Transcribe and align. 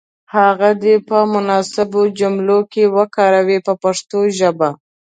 هغه 0.35 0.69
دې 0.83 0.95
په 1.09 1.17
مناسبو 1.33 2.01
جملو 2.19 2.59
کې 2.71 2.83
وکاروي 2.97 3.57
په 3.67 3.73
پښتو 3.83 4.19
ژبه. 4.37 4.69